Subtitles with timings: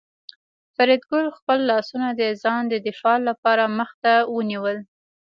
[0.75, 4.77] فریدګل خپل لاسونه د ځان د دفاع لپاره مخ ته ونیول